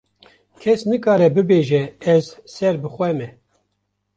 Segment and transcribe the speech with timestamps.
[0.59, 1.81] kes nikare bibêje
[2.13, 3.27] ez ser bi xwe me.